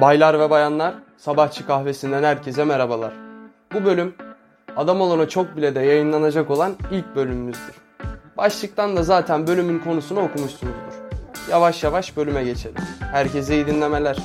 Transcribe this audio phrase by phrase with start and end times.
[0.00, 3.12] Baylar ve bayanlar, sabahçı kahvesinden herkese merhabalar.
[3.72, 4.14] Bu bölüm
[4.76, 7.74] Adam olana çok bile de yayınlanacak olan ilk bölümümüzdür.
[8.36, 10.94] Başlıktan da zaten bölümün konusunu okumuşsunuzdur.
[11.50, 12.76] Yavaş yavaş bölüme geçelim.
[13.12, 14.16] Herkese iyi dinlemeler.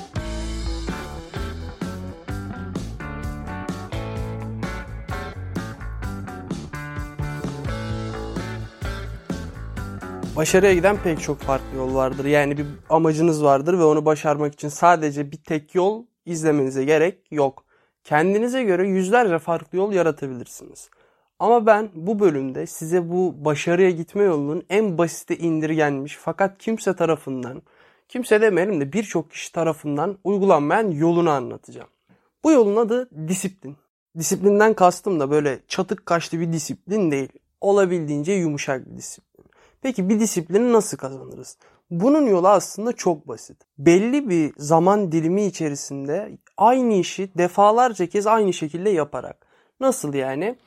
[10.36, 12.26] Başarıya giden pek çok farklı yol vardır.
[12.26, 17.64] Yani bir amacınız vardır ve onu başarmak için sadece bir tek yol izlemenize gerek yok.
[18.04, 20.90] Kendinize göre yüzlerce farklı yol yaratabilirsiniz.
[21.40, 27.62] Ama ben bu bölümde size bu başarıya gitme yolunun en basite indirgenmiş fakat kimse tarafından,
[28.08, 31.90] kimse demeyelim de birçok kişi tarafından uygulanmayan yolunu anlatacağım.
[32.44, 33.78] Bu yolun adı disiplin.
[34.18, 37.30] Disiplinden kastım da böyle çatık kaşlı bir disiplin değil.
[37.62, 39.31] Olabildiğince yumuşak bir disiplin.
[39.82, 41.58] Peki bir disiplini nasıl kazanırız?
[41.90, 43.58] Bunun yolu aslında çok basit.
[43.78, 49.48] Belli bir zaman dilimi içerisinde aynı işi defalarca kez aynı şekilde yaparak.
[49.80, 50.58] Nasıl yani?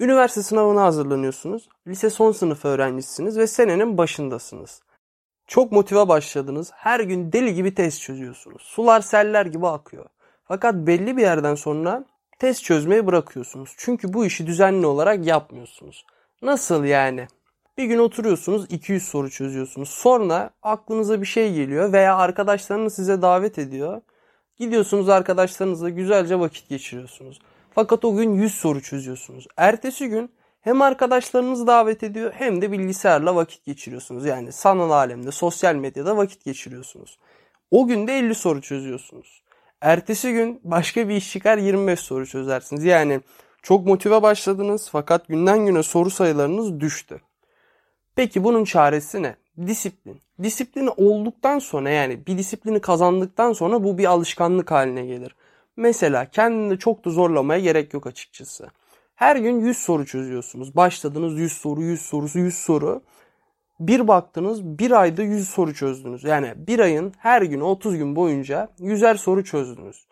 [0.00, 1.68] Üniversite sınavına hazırlanıyorsunuz.
[1.86, 4.82] Lise son sınıf öğrencisisiniz ve senenin başındasınız.
[5.46, 6.70] Çok motive başladınız.
[6.74, 8.62] Her gün deli gibi test çözüyorsunuz.
[8.62, 10.06] Sular seller gibi akıyor.
[10.44, 12.04] Fakat belli bir yerden sonra
[12.38, 13.74] test çözmeyi bırakıyorsunuz.
[13.76, 16.06] Çünkü bu işi düzenli olarak yapmıyorsunuz.
[16.42, 17.26] Nasıl yani?
[17.78, 19.88] Bir gün oturuyorsunuz 200 soru çözüyorsunuz.
[19.88, 24.00] Sonra aklınıza bir şey geliyor veya arkadaşlarınız size davet ediyor.
[24.56, 27.38] Gidiyorsunuz arkadaşlarınızla güzelce vakit geçiriyorsunuz.
[27.70, 29.46] Fakat o gün 100 soru çözüyorsunuz.
[29.56, 34.26] Ertesi gün hem arkadaşlarınız davet ediyor hem de bilgisayarla vakit geçiriyorsunuz.
[34.26, 37.18] Yani sanal alemde, sosyal medyada vakit geçiriyorsunuz.
[37.70, 39.42] O gün de 50 soru çözüyorsunuz.
[39.80, 42.84] Ertesi gün başka bir iş çıkar 25 soru çözersiniz.
[42.84, 43.20] Yani
[43.62, 47.20] çok motive başladınız fakat günden güne soru sayılarınız düştü.
[48.16, 49.36] Peki bunun çaresi ne?
[49.66, 50.20] Disiplin.
[50.42, 55.36] Disiplini olduktan sonra yani bir disiplini kazandıktan sonra bu bir alışkanlık haline gelir.
[55.76, 58.68] Mesela kendini çok da zorlamaya gerek yok açıkçası.
[59.14, 60.76] Her gün 100 soru çözüyorsunuz.
[60.76, 63.02] Başladınız 100 soru, 100 sorusu, 100 soru.
[63.80, 66.24] Bir baktınız bir ayda 100 soru çözdünüz.
[66.24, 70.06] Yani bir ayın her gün 30 gün boyunca 100'er soru çözdünüz.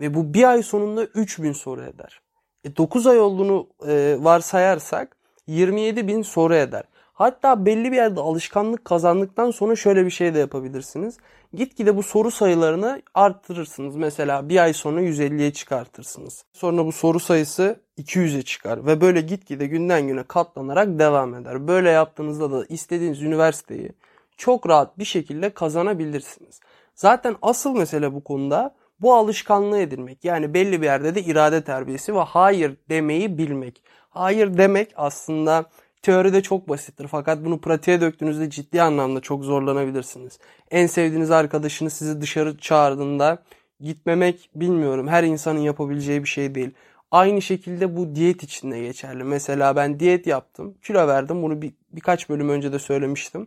[0.00, 2.20] Ve bu bir ay sonunda 3000 soru eder.
[2.64, 5.16] E 9 ay olduğunu e, varsayarsak
[5.46, 6.84] 27 bin soru eder.
[7.16, 11.16] Hatta belli bir yerde alışkanlık kazandıktan sonra şöyle bir şey de yapabilirsiniz.
[11.54, 13.96] Gitgide bu soru sayılarını arttırırsınız.
[13.96, 16.44] Mesela bir ay sonra 150'ye çıkartırsınız.
[16.52, 21.68] Sonra bu soru sayısı 200'e çıkar ve böyle gitgide günden güne katlanarak devam eder.
[21.68, 23.92] Böyle yaptığınızda da istediğiniz üniversiteyi
[24.36, 26.60] çok rahat bir şekilde kazanabilirsiniz.
[26.94, 30.24] Zaten asıl mesele bu konuda bu alışkanlığı edinmek.
[30.24, 33.82] Yani belli bir yerde de irade terbiyesi ve hayır demeyi bilmek.
[34.10, 35.64] Hayır demek aslında
[36.06, 40.38] teoride çok basittir fakat bunu pratiğe döktüğünüzde ciddi anlamda çok zorlanabilirsiniz.
[40.70, 43.38] En sevdiğiniz arkadaşınız sizi dışarı çağırdığında
[43.80, 46.70] gitmemek bilmiyorum her insanın yapabileceği bir şey değil.
[47.10, 49.24] Aynı şekilde bu diyet için de geçerli.
[49.24, 51.42] Mesela ben diyet yaptım, kilo verdim.
[51.42, 53.46] Bunu bir, birkaç bölüm önce de söylemiştim.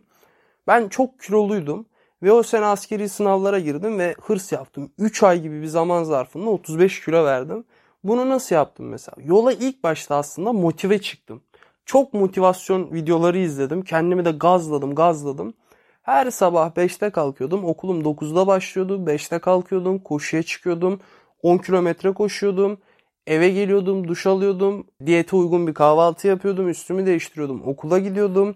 [0.66, 1.86] Ben çok kiloluydum
[2.22, 4.92] ve o sene askeri sınavlara girdim ve hırs yaptım.
[4.98, 7.64] 3 ay gibi bir zaman zarfında 35 kilo verdim.
[8.04, 9.16] Bunu nasıl yaptım mesela?
[9.24, 11.42] Yola ilk başta aslında motive çıktım.
[11.90, 13.82] Çok motivasyon videoları izledim.
[13.82, 15.54] Kendimi de gazladım, gazladım.
[16.02, 17.64] Her sabah 5'te kalkıyordum.
[17.64, 19.04] Okulum 9'da başlıyordu.
[19.06, 19.98] 5'te kalkıyordum.
[19.98, 21.00] Koşuya çıkıyordum.
[21.42, 22.78] 10 kilometre koşuyordum.
[23.26, 24.86] Eve geliyordum, duş alıyordum.
[25.06, 26.68] Diyete uygun bir kahvaltı yapıyordum.
[26.68, 27.62] Üstümü değiştiriyordum.
[27.68, 28.54] Okula gidiyordum.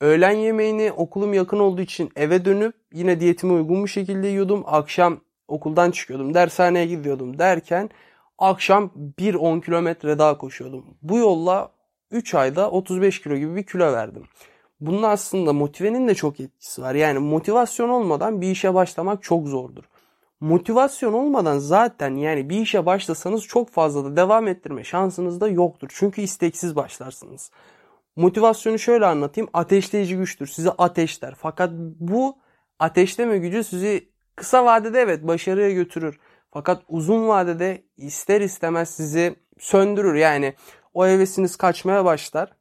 [0.00, 4.62] Öğlen yemeğini okulum yakın olduğu için eve dönüp yine diyetime uygun bir şekilde yiyordum.
[4.66, 6.34] Akşam okuldan çıkıyordum.
[6.34, 7.90] Dershaneye gidiyordum derken
[8.38, 10.84] akşam 1-10 kilometre daha koşuyordum.
[11.02, 11.75] Bu yolla
[12.10, 14.22] 3 ayda 35 kilo gibi bir kilo verdim.
[14.80, 16.94] Bunun aslında motivenin de çok etkisi var.
[16.94, 19.84] Yani motivasyon olmadan bir işe başlamak çok zordur.
[20.40, 25.88] Motivasyon olmadan zaten yani bir işe başlasanız çok fazla da devam ettirme şansınız da yoktur.
[25.94, 27.50] Çünkü isteksiz başlarsınız.
[28.16, 29.50] Motivasyonu şöyle anlatayım.
[29.52, 30.46] Ateşleyici güçtür.
[30.46, 31.34] Sizi ateşler.
[31.38, 32.38] Fakat bu
[32.78, 36.18] ateşleme gücü sizi kısa vadede evet başarıya götürür.
[36.50, 40.14] Fakat uzun vadede ister istemez sizi söndürür.
[40.14, 40.54] Yani
[40.96, 42.52] o hevesiniz kaçmaya başlar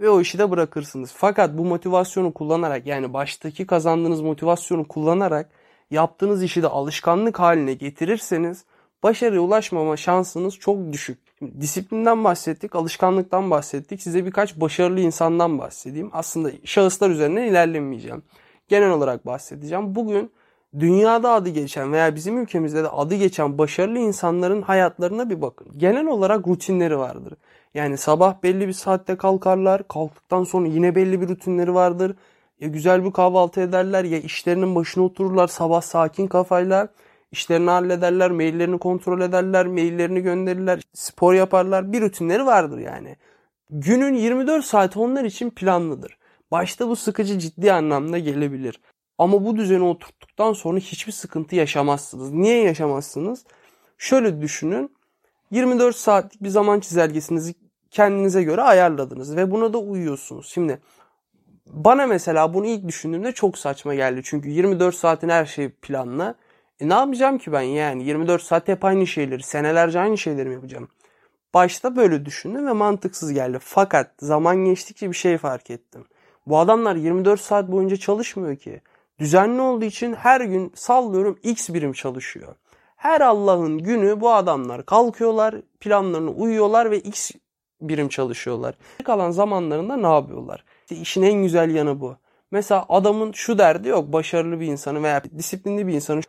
[0.00, 1.12] ve o işi de bırakırsınız.
[1.16, 5.50] Fakat bu motivasyonu kullanarak yani baştaki kazandığınız motivasyonu kullanarak
[5.90, 8.64] yaptığınız işi de alışkanlık haline getirirseniz
[9.02, 11.18] başarıya ulaşmama şansınız çok düşük.
[11.38, 14.02] Şimdi disiplinden bahsettik, alışkanlıktan bahsettik.
[14.02, 16.10] Size birkaç başarılı insandan bahsedeyim.
[16.12, 18.22] Aslında şahıslar üzerinden ilerlemeyeceğim.
[18.68, 19.94] Genel olarak bahsedeceğim.
[19.94, 20.32] Bugün
[20.78, 25.66] dünyada adı geçen veya bizim ülkemizde de adı geçen başarılı insanların hayatlarına bir bakın.
[25.76, 27.34] Genel olarak rutinleri vardır.
[27.74, 29.88] Yani sabah belli bir saatte kalkarlar.
[29.88, 32.16] Kalktıktan sonra yine belli bir rutinleri vardır.
[32.60, 36.88] Ya güzel bir kahvaltı ederler ya işlerinin başına otururlar sabah sakin kafayla.
[37.32, 41.92] işlerini hallederler, maillerini kontrol ederler, maillerini gönderirler, spor yaparlar.
[41.92, 43.16] Bir rutinleri vardır yani.
[43.70, 46.18] Günün 24 saati onlar için planlıdır.
[46.50, 48.80] Başta bu sıkıcı ciddi anlamda gelebilir.
[49.18, 52.32] Ama bu düzeni oturttuktan sonra hiçbir sıkıntı yaşamazsınız.
[52.32, 53.44] Niye yaşamazsınız?
[53.98, 54.90] Şöyle düşünün.
[55.50, 57.54] 24 saatlik bir zaman çizelgesinizi
[57.92, 60.46] kendinize göre ayarladınız ve buna da uyuyorsunuz.
[60.48, 60.78] Şimdi
[61.66, 64.20] bana mesela bunu ilk düşündüğümde çok saçma geldi.
[64.24, 66.34] Çünkü 24 saatin her şeyi planlı.
[66.80, 70.54] E ne yapacağım ki ben yani 24 saat hep aynı şeyleri, senelerce aynı şeyleri mi
[70.54, 70.88] yapacağım?
[71.54, 73.58] Başta böyle düşündüm ve mantıksız geldi.
[73.60, 76.04] Fakat zaman geçtikçe bir şey fark ettim.
[76.46, 78.80] Bu adamlar 24 saat boyunca çalışmıyor ki.
[79.18, 82.54] Düzenli olduğu için her gün sallıyorum x birim çalışıyor.
[82.96, 87.30] Her Allah'ın günü bu adamlar kalkıyorlar, planlarını uyuyorlar ve x
[87.88, 88.74] birim çalışıyorlar.
[89.04, 90.64] Kalan zamanlarında ne yapıyorlar?
[90.82, 92.16] İşte işin en güzel yanı bu.
[92.50, 94.12] Mesela adamın şu derdi yok.
[94.12, 96.20] Başarılı bir insanı veya disiplinli bir insanı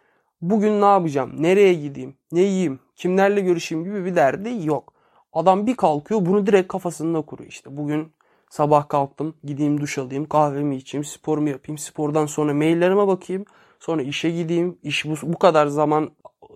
[0.42, 1.32] bugün ne yapacağım?
[1.38, 2.16] Nereye gideyim?
[2.32, 2.80] Ne yiyeyim?
[2.96, 4.94] Kimlerle görüşeyim gibi bir derdi yok.
[5.34, 7.50] Adam bir kalkıyor bunu direkt kafasında kuruyor.
[7.50, 8.12] İşte bugün
[8.50, 11.78] sabah kalktım gideyim duş alayım kahvemi içeyim sporumu yapayım.
[11.78, 13.46] Spordan sonra maillerime bakayım.
[13.80, 14.78] Sonra işe gideyim.
[14.84, 16.12] İş bu, bu kadar zaman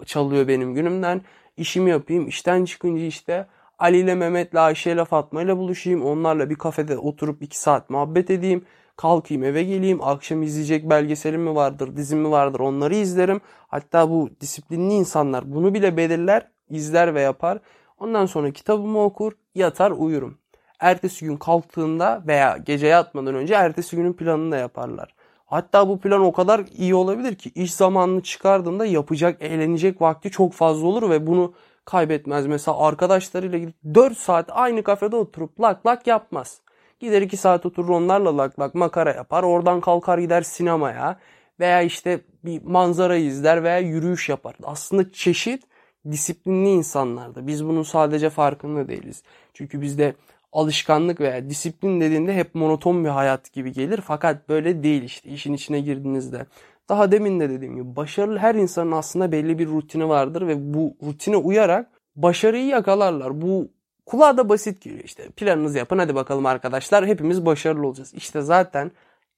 [0.05, 1.21] çalıyor benim günümden.
[1.57, 2.27] İşimi yapayım.
[2.27, 3.47] İşten çıkınca işte
[3.79, 6.05] Ali ile Mehmet'le Ayşe ile Fatma ile buluşayım.
[6.05, 8.65] Onlarla bir kafede oturup iki saat muhabbet edeyim.
[8.95, 10.03] Kalkayım eve geleyim.
[10.03, 13.41] Akşam izleyecek belgeselim mi vardır, dizim mi vardır onları izlerim.
[13.67, 17.59] Hatta bu disiplinli insanlar bunu bile belirler, izler ve yapar.
[17.99, 20.37] Ondan sonra kitabımı okur, yatar uyurum.
[20.79, 25.15] Ertesi gün kalktığında veya gece yatmadan önce ertesi günün planını da yaparlar.
[25.45, 30.53] Hatta bu plan o kadar iyi olabilir ki iş zamanını çıkardığında yapacak, eğlenecek vakti çok
[30.53, 31.53] fazla olur ve bunu
[31.87, 32.47] kaybetmez.
[32.47, 36.61] Mesela arkadaşlarıyla gidip 4 saat aynı kafede oturup lak lak yapmaz.
[36.99, 39.43] Gider 2 saat oturur onlarla lak lak makara yapar.
[39.43, 41.19] Oradan kalkar gider sinemaya
[41.59, 44.55] veya işte bir manzara izler veya yürüyüş yapar.
[44.63, 45.63] Aslında çeşit
[46.11, 47.47] disiplinli insanlarda.
[47.47, 49.23] Biz bunun sadece farkında değiliz.
[49.53, 50.15] Çünkü bizde
[50.51, 54.01] alışkanlık veya disiplin dediğinde hep monoton bir hayat gibi gelir.
[54.01, 56.45] Fakat böyle değil işte işin içine girdiğinizde.
[56.89, 60.95] Daha demin de dediğim gibi başarılı her insanın aslında belli bir rutini vardır ve bu
[61.03, 63.41] rutine uyarak başarıyı yakalarlar.
[63.41, 63.67] Bu
[64.05, 68.13] kulağa da basit geliyor işte planınızı yapın hadi bakalım arkadaşlar hepimiz başarılı olacağız.
[68.13, 68.91] İşte zaten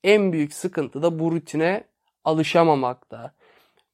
[0.03, 1.83] en büyük sıkıntı da bu rutine
[2.23, 3.31] alışamamakta.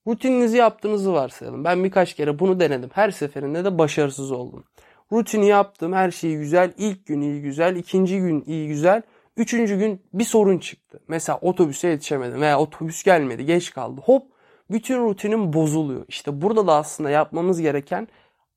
[0.07, 1.63] Rutininizi yaptığınızı varsayalım.
[1.63, 2.89] Ben birkaç kere bunu denedim.
[2.93, 4.63] Her seferinde de başarısız oldum.
[5.11, 5.93] Rutini yaptım.
[5.93, 6.73] Her şey güzel.
[6.77, 7.75] İlk gün iyi güzel.
[7.75, 9.01] ikinci gün iyi güzel.
[9.37, 10.99] Üçüncü gün bir sorun çıktı.
[11.07, 13.45] Mesela otobüse yetişemedim veya otobüs gelmedi.
[13.45, 14.01] Geç kaldı.
[14.05, 14.23] Hop
[14.71, 16.05] bütün rutinim bozuluyor.
[16.07, 18.07] İşte burada da aslında yapmamız gereken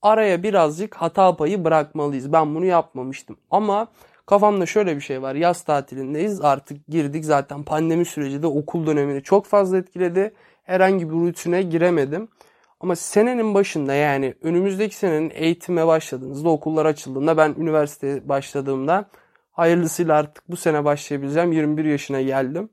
[0.03, 2.33] araya birazcık hata payı bırakmalıyız.
[2.33, 3.37] Ben bunu yapmamıştım.
[3.51, 3.89] Ama
[4.27, 5.35] kafamda şöyle bir şey var.
[5.35, 6.41] Yaz tatilindeyiz.
[6.41, 7.25] Artık girdik.
[7.25, 10.35] Zaten pandemi süreci de okul dönemini çok fazla etkiledi.
[10.65, 12.29] Herhangi bir rutine giremedim.
[12.81, 19.09] Ama senenin başında yani önümüzdeki senenin eğitime başladığınızda okullar açıldığında ben üniversiteye başladığımda
[19.59, 22.69] hayırlısıyla artık bu sene başlayabileceğim 21 yaşına geldim.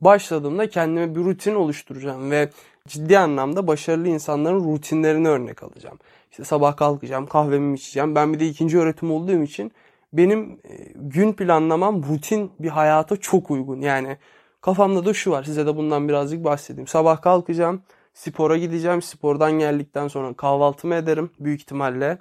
[0.00, 2.50] Başladığımda kendime bir rutin oluşturacağım ve
[2.88, 5.98] ciddi anlamda başarılı insanların rutinlerini örnek alacağım.
[6.30, 8.14] İşte sabah kalkacağım, kahvemi içeceğim.
[8.14, 9.72] Ben bir de ikinci öğretim olduğum için
[10.12, 13.80] benim e, gün planlamam rutin bir hayata çok uygun.
[13.80, 14.16] Yani
[14.60, 15.44] kafamda da şu var.
[15.44, 16.86] Size de bundan birazcık bahsedeyim.
[16.86, 17.82] Sabah kalkacağım
[18.14, 19.02] Spora gideceğim.
[19.02, 22.18] Spordan geldikten sonra kahvaltımı ederim büyük ihtimalle.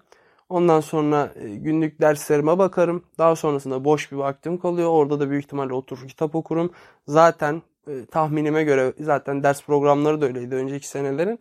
[0.49, 3.03] Ondan sonra e, günlük derslerime bakarım.
[3.17, 4.89] Daha sonrasında boş bir vaktim kalıyor.
[4.89, 6.71] Orada da büyük ihtimalle oturur kitap okurum.
[7.07, 11.39] Zaten e, tahminime göre zaten ders programları da öyleydi önceki senelerin.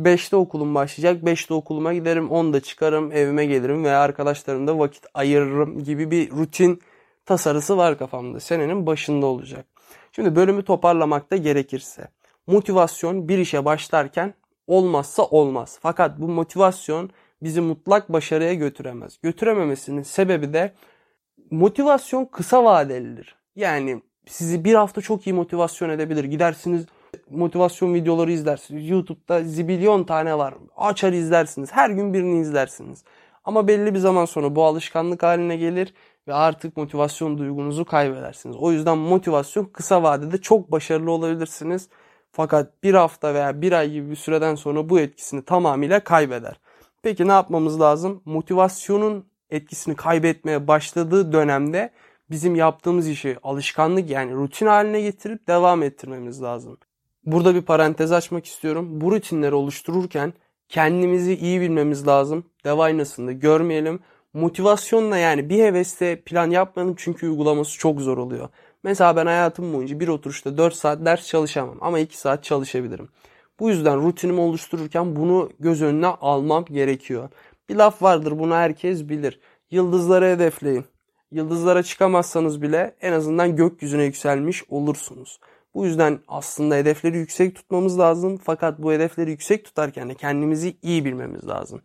[0.00, 1.22] 5'te okulum başlayacak.
[1.22, 2.28] 5'te okuluma giderim.
[2.28, 3.12] 10'da çıkarım.
[3.12, 6.80] Evime gelirim veya arkadaşlarımda vakit ayırırım gibi bir rutin
[7.26, 8.40] tasarısı var kafamda.
[8.40, 9.66] Senenin başında olacak.
[10.12, 12.08] Şimdi bölümü toparlamakta gerekirse
[12.46, 14.34] motivasyon bir işe başlarken
[14.66, 15.78] olmazsa olmaz.
[15.82, 17.10] Fakat bu motivasyon
[17.42, 19.18] bizi mutlak başarıya götüremez.
[19.22, 20.72] Götürememesinin sebebi de
[21.50, 23.36] motivasyon kısa vadelidir.
[23.56, 26.24] Yani sizi bir hafta çok iyi motivasyon edebilir.
[26.24, 26.86] Gidersiniz
[27.30, 28.88] motivasyon videoları izlersiniz.
[28.88, 30.54] YouTube'da zibilyon tane var.
[30.76, 31.72] Açar izlersiniz.
[31.72, 33.04] Her gün birini izlersiniz.
[33.44, 35.94] Ama belli bir zaman sonra bu alışkanlık haline gelir
[36.28, 38.56] ve artık motivasyon duygunuzu kaybedersiniz.
[38.56, 41.88] O yüzden motivasyon kısa vadede çok başarılı olabilirsiniz.
[42.32, 46.60] Fakat bir hafta veya bir ay gibi bir süreden sonra bu etkisini tamamıyla kaybeder.
[47.02, 48.22] Peki ne yapmamız lazım?
[48.24, 51.90] Motivasyonun etkisini kaybetmeye başladığı dönemde
[52.30, 56.78] bizim yaptığımız işi alışkanlık yani rutin haline getirip devam ettirmemiz lazım.
[57.24, 59.00] Burada bir parantez açmak istiyorum.
[59.00, 60.32] Bu rutinleri oluştururken
[60.68, 62.44] kendimizi iyi bilmemiz lazım.
[62.64, 64.00] Dev aynasında görmeyelim.
[64.34, 68.48] Motivasyonla yani bir heveste plan yapmayalım çünkü uygulaması çok zor oluyor.
[68.82, 73.08] Mesela ben hayatım boyunca bir oturuşta 4 saat ders çalışamam ama 2 saat çalışabilirim.
[73.60, 77.28] Bu yüzden rutinimi oluştururken bunu göz önüne almam gerekiyor.
[77.68, 79.40] Bir laf vardır bunu herkes bilir.
[79.70, 80.84] Yıldızları hedefleyin.
[81.30, 85.40] Yıldızlara çıkamazsanız bile en azından gökyüzüne yükselmiş olursunuz.
[85.74, 88.36] Bu yüzden aslında hedefleri yüksek tutmamız lazım.
[88.44, 91.80] Fakat bu hedefleri yüksek tutarken de kendimizi iyi bilmemiz lazım.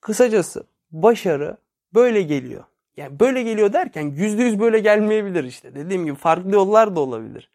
[0.00, 1.56] Kısacası başarı
[1.94, 2.64] böyle geliyor.
[2.96, 5.74] Yani böyle geliyor derken yüzde yüz böyle gelmeyebilir işte.
[5.74, 7.50] Dediğim gibi farklı yollar da olabilir.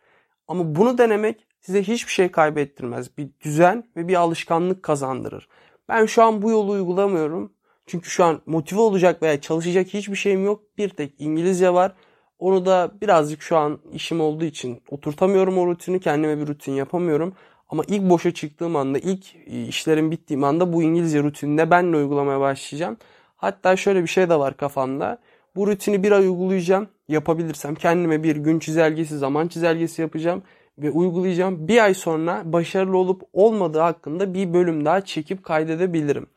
[0.48, 3.18] Ama bunu denemek size hiçbir şey kaybettirmez.
[3.18, 5.48] Bir düzen ve bir alışkanlık kazandırır.
[5.90, 7.54] Ben şu an bu yolu uygulamıyorum.
[7.86, 10.64] Çünkü şu an motive olacak veya çalışacak hiçbir şeyim yok.
[10.78, 11.94] Bir tek İngilizce var.
[12.40, 16.00] Onu da birazcık şu an işim olduğu için oturtamıyorum o rutini.
[16.00, 17.34] Kendime bir rutin yapamıyorum.
[17.70, 21.98] Ama ilk boşa çıktığım anda, ilk e, işlerim bittiğim anda bu İngilizce rutininde ben de
[21.98, 22.98] uygulamaya başlayacağım.
[23.38, 25.20] Hatta şöyle bir şey de var kafamda.
[25.56, 26.88] Bu rutini bir ay uygulayacağım.
[27.08, 30.44] Yapabilirsem kendime bir gün çizelgesi, zaman çizelgesi yapacağım
[30.78, 31.68] ve uygulayacağım.
[31.68, 36.28] Bir ay sonra başarılı olup olmadığı hakkında bir bölüm daha çekip kaydedebilirim.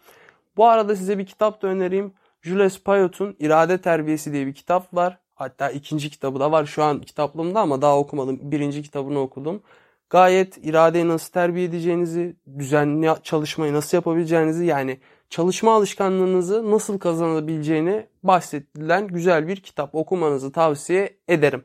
[0.56, 2.12] Bu arada size bir kitap da önereyim.
[2.42, 5.18] Jules Payot'un İrade Terbiyesi diye bir kitap var.
[5.34, 8.38] Hatta ikinci kitabı da var şu an kitaplığımda ama daha okumadım.
[8.42, 9.62] Birinci kitabını okudum.
[10.10, 19.06] Gayet iradeyi nasıl terbiye edeceğinizi, düzenli çalışmayı nasıl yapabileceğinizi yani çalışma alışkanlığınızı nasıl kazanabileceğini bahsedilen
[19.06, 21.64] güzel bir kitap okumanızı tavsiye ederim.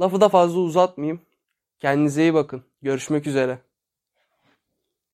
[0.00, 1.20] Lafı da fazla uzatmayayım.
[1.86, 2.64] Kendinize iyi bakın.
[2.82, 3.58] Görüşmek üzere.